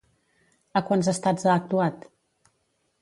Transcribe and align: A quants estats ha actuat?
A 0.79 0.83
quants 0.87 1.09
estats 1.13 1.45
ha 1.49 1.53
actuat? 1.59 2.11